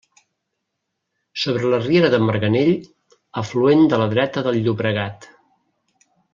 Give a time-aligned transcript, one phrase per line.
[1.41, 2.73] Sobre la riera de Marganell,
[3.43, 5.33] afluent de la dreta del Llobregat.